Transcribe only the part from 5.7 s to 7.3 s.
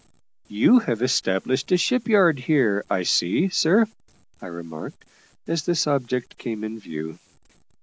object came in view.